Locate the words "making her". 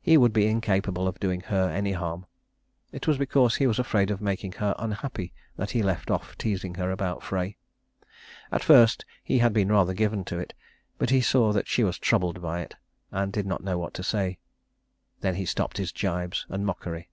4.22-4.74